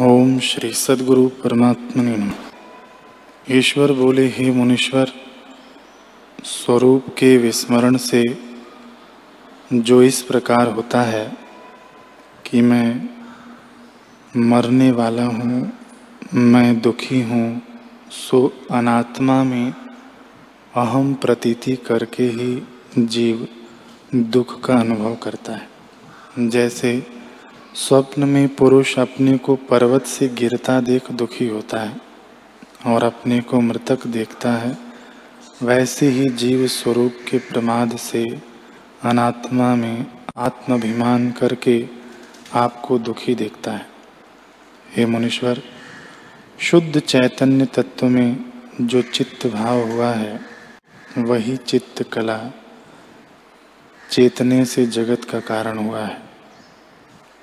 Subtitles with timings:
[0.00, 2.34] ओम श्री सदगुरु परमात्मने नमः।
[3.50, 5.12] ईश्वर बोले, हे मुनीश्वर,
[6.44, 8.38] स्वरूप के विस्मरण से
[9.72, 11.36] जो इस प्रकार होता है
[12.46, 13.08] कि मैं
[14.36, 15.72] मरने वाला हूँ,
[16.34, 17.62] मैं दुखी हूँ,
[18.10, 19.74] सो अनात्मा में
[20.76, 22.62] अहम प्रतीति करके ही
[22.98, 23.48] जीव
[24.14, 25.68] दुख का अनुभव करता है।
[26.38, 27.21] जैसे
[27.74, 32.00] स्वप्न में पुरुष अपने को पर्वत से गिरता देख दुखी होता है
[32.86, 34.78] और अपने को मृतक देखता है।
[35.62, 38.40] वैसे ही जीव स्वरूप के प्रमाद से
[39.02, 40.06] अनात्मा में
[40.36, 41.88] आत्माभिमान करके
[42.54, 43.86] आपको दुखी देखता है।
[44.96, 45.62] हे मुनीश्वर,
[46.58, 48.44] शुद्ध चैतन्य तत्व में
[48.80, 50.40] जो चित्त भाव हुआ है,
[51.18, 52.40] वही चित्त कला
[54.10, 56.31] चेतने से जगत का कारण हुआ है।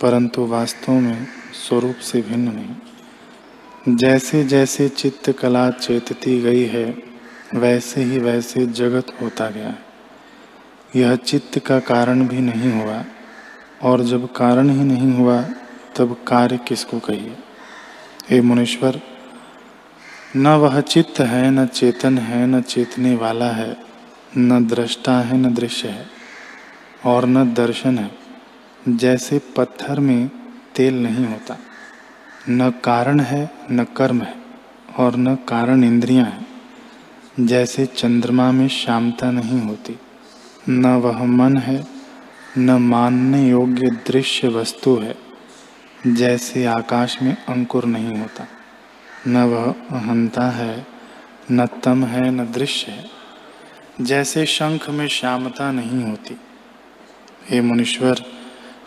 [0.02, 7.04] परंतु वास्तव में स्वरूप से भिन्न नहीं। जैसे जैसे चित्त कला चेतती गई है,
[7.56, 9.76] वैसे ही वैसे जगत होता गया।
[10.96, 13.04] यह चित्त का कारण भी नहीं हुआ,
[13.84, 15.42] और जब कारण ही नहीं हुआ,
[15.98, 17.38] तब कार्य किसको कहिए?
[18.30, 19.02] हे मुनीश्वर,
[20.36, 23.78] न वह चित्त है, न चेतन है, न चेतने वाला है,
[24.38, 26.08] न दृष्टा है, न दृश्य है,
[27.06, 28.29] और न दर्शन है।
[28.88, 30.32] जैसे पत्थर में
[30.76, 31.58] तेल नहीं होता।
[32.50, 34.36] न कारण है, न कर्म है,
[34.98, 36.48] और न कारण इंद्रियाँ हैं।
[37.40, 40.00] जैसे चंद्रमा में श्यामता नहीं होती।
[40.70, 41.88] न वह मन है,
[42.58, 45.18] न मानने योग्य दृश्य वस्तु है।
[46.08, 48.48] जैसे आकाश में अंकुर नहीं होता।
[49.28, 50.88] न वह अहंता है,
[51.52, 53.06] न तम है, न दृश्य है।
[54.02, 56.38] जैसे शंख में श्यामता नहीं होती।
[57.50, 58.39] हे मुनीश्वर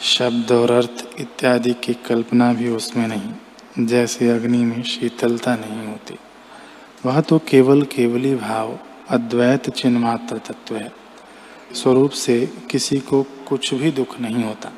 [0.03, 6.17] शब्द और अर्थ इत्यादि की कल्पना भी उसमें नहीं, जैसे अग्नि में शीतलता नहीं होती।
[7.07, 8.79] वह तो केवल केवली भाव,
[9.09, 10.93] अद्वैत चिन्ह मात्र तत्व है।
[11.75, 14.73] स्वरूप से किसी को कुछ भी दुख नहीं होता।